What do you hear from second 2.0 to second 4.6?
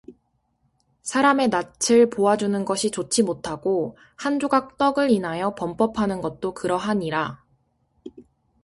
보아주는 것이 좋지 못하고 한